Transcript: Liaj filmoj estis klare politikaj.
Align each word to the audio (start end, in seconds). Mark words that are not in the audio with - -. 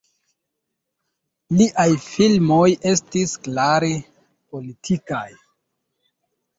Liaj 1.59 1.85
filmoj 2.07 2.65
estis 2.95 3.37
klare 3.47 3.95
politikaj. 4.09 5.33